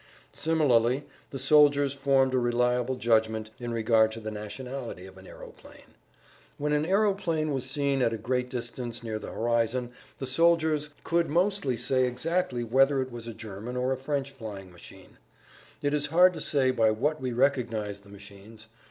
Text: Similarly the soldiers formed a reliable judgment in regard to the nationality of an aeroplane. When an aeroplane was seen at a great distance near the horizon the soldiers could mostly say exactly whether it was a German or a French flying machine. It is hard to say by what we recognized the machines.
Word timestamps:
Similarly 0.33 1.03
the 1.29 1.37
soldiers 1.37 1.93
formed 1.93 2.33
a 2.33 2.39
reliable 2.39 2.95
judgment 2.95 3.51
in 3.59 3.71
regard 3.71 4.11
to 4.13 4.19
the 4.19 4.31
nationality 4.31 5.05
of 5.05 5.15
an 5.19 5.27
aeroplane. 5.27 5.93
When 6.57 6.73
an 6.73 6.87
aeroplane 6.87 7.53
was 7.53 7.69
seen 7.69 8.01
at 8.01 8.11
a 8.11 8.17
great 8.17 8.49
distance 8.49 9.03
near 9.03 9.19
the 9.19 9.31
horizon 9.31 9.91
the 10.17 10.25
soldiers 10.25 10.89
could 11.03 11.29
mostly 11.29 11.77
say 11.77 12.05
exactly 12.05 12.63
whether 12.63 12.99
it 12.99 13.11
was 13.11 13.27
a 13.27 13.33
German 13.35 13.77
or 13.77 13.91
a 13.91 13.95
French 13.95 14.31
flying 14.31 14.71
machine. 14.71 15.19
It 15.83 15.93
is 15.93 16.07
hard 16.07 16.33
to 16.33 16.41
say 16.41 16.71
by 16.71 16.89
what 16.89 17.21
we 17.21 17.31
recognized 17.31 18.01
the 18.03 18.09
machines. 18.09 18.67